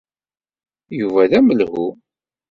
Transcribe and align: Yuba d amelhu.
Yuba 0.99 1.23
d 1.29 1.31
amelhu. 1.39 1.87